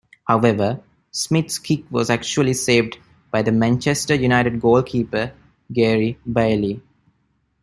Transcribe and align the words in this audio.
However, 0.25 0.81
Smith's 1.11 1.59
kick 1.59 1.83
was 1.91 2.09
actually 2.09 2.55
saved 2.55 2.97
by 3.29 3.43
the 3.43 3.51
Manchester 3.51 4.15
United 4.15 4.59
goalkeeper, 4.59 5.31
Gary 5.71 6.17
Bailey. 6.33 6.81